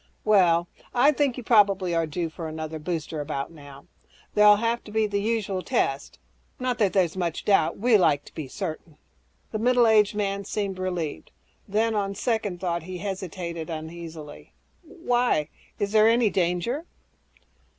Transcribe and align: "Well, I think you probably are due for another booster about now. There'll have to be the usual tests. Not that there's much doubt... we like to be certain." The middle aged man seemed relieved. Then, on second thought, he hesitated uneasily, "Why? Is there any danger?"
"Well, 0.25 0.67
I 0.95 1.11
think 1.11 1.37
you 1.37 1.43
probably 1.43 1.93
are 1.93 2.07
due 2.07 2.31
for 2.31 2.47
another 2.47 2.79
booster 2.79 3.21
about 3.21 3.51
now. 3.51 3.85
There'll 4.33 4.55
have 4.55 4.83
to 4.85 4.91
be 4.91 5.05
the 5.05 5.21
usual 5.21 5.61
tests. 5.61 6.17
Not 6.59 6.79
that 6.79 6.91
there's 6.93 7.15
much 7.15 7.45
doubt... 7.45 7.77
we 7.77 7.95
like 7.97 8.25
to 8.25 8.33
be 8.33 8.47
certain." 8.47 8.97
The 9.51 9.59
middle 9.59 9.85
aged 9.85 10.15
man 10.15 10.43
seemed 10.43 10.79
relieved. 10.79 11.29
Then, 11.67 11.93
on 11.93 12.15
second 12.15 12.59
thought, 12.59 12.81
he 12.81 12.97
hesitated 12.97 13.69
uneasily, 13.69 14.53
"Why? 14.81 15.49
Is 15.77 15.91
there 15.91 16.07
any 16.09 16.31
danger?" 16.31 16.87